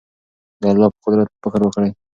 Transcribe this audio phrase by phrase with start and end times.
[0.59, 1.91] د الله په قدرت فکر وکړئ.